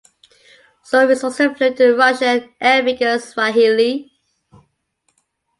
[0.81, 4.11] Storm is also fluent in Russian, Arabic and Swahili.